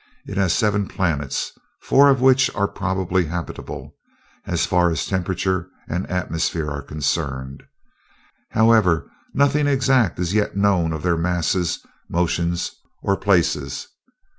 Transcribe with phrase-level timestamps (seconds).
[0.25, 3.95] It has seven planets, four of which are probably habitable,
[4.47, 7.61] as far as temperature and atmosphere are concerned.
[8.49, 12.71] However, nothing exact is yet known of their masses, motions,
[13.03, 13.89] or places.